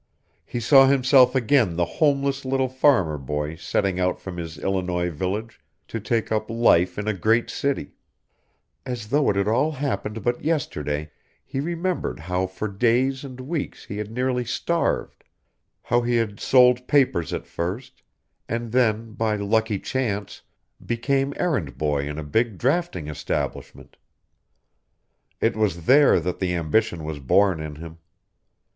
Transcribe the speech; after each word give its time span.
He 0.43 0.59
saw 0.59 0.87
himself 0.87 1.35
again 1.35 1.75
the 1.75 1.85
homeless 1.85 2.43
little 2.43 2.69
farmer 2.69 3.19
boy 3.19 3.55
setting 3.55 3.99
out 3.99 4.19
from 4.19 4.37
his 4.37 4.57
Illinois 4.57 5.11
village 5.11 5.61
to 5.89 5.99
take 5.99 6.31
up 6.31 6.49
life 6.49 6.97
in 6.97 7.07
a 7.07 7.13
great 7.13 7.51
city; 7.51 7.91
as 8.83 9.09
though 9.09 9.29
it 9.29 9.35
had 9.35 9.47
all 9.47 9.73
happened 9.73 10.23
but 10.23 10.43
yesterday 10.43 11.11
he 11.45 11.59
remembered 11.59 12.17
how 12.21 12.47
for 12.47 12.67
days 12.67 13.23
and 13.23 13.41
weeks 13.41 13.85
he 13.85 13.97
had 13.97 14.09
nearly 14.09 14.43
starved, 14.43 15.23
how 15.83 16.01
he 16.01 16.15
had 16.15 16.39
sold 16.39 16.87
papers 16.87 17.31
at 17.31 17.45
first, 17.45 18.01
and 18.49 18.71
then, 18.71 19.11
by 19.13 19.35
lucky 19.35 19.77
chance, 19.77 20.41
became 20.83 21.31
errand 21.37 21.77
boy 21.77 22.07
in 22.09 22.17
a 22.17 22.23
big 22.23 22.57
drafting 22.57 23.07
establishment. 23.07 23.97
It 25.39 25.55
was 25.55 25.85
there 25.85 26.19
that 26.19 26.39
the 26.39 26.55
ambition 26.55 27.03
was 27.03 27.19
born 27.19 27.59
in 27.61 27.75
him. 27.75 27.99